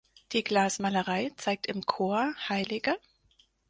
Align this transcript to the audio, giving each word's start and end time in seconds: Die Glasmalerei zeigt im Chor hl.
Die 0.31 0.43
Glasmalerei 0.43 1.31
zeigt 1.37 1.67
im 1.67 1.85
Chor 1.85 2.33
hl. 2.47 2.81